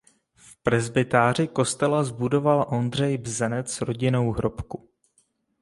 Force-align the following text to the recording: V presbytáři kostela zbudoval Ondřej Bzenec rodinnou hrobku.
V 0.35 0.55
presbytáři 0.63 1.47
kostela 1.47 2.03
zbudoval 2.03 2.65
Ondřej 2.69 3.17
Bzenec 3.17 3.81
rodinnou 3.81 4.31
hrobku. 4.31 4.89